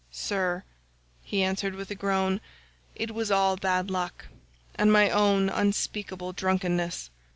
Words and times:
"'Sir,' 0.09 0.63
he 1.21 1.43
answered 1.43 1.75
with 1.75 1.91
a 1.91 1.93
groan, 1.93 2.41
'it 2.95 3.13
was 3.13 3.29
all 3.29 3.55
bad 3.55 3.91
luck, 3.91 4.25
and 4.73 4.91
my 4.91 5.11
own 5.11 5.47
unspeakable 5.47 6.33
drunkenness. 6.33 7.11